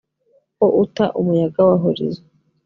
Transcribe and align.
ko 0.57 0.65
uta 0.83 1.05
umuyaga 1.19 1.59
wa 1.69 1.75
horizon 1.83 2.25